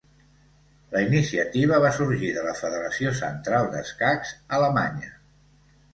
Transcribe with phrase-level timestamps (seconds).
[0.93, 5.13] La iniciativa va sorgir de la Federació Central d'Escacs Alemanya.